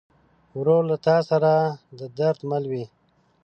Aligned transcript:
ورور 0.57 0.83
له 0.89 0.97
تا 1.05 1.17
سره 1.29 1.51
د 1.99 2.01
درد 2.19 2.39
مل 2.49 2.63
وي. 2.71 2.85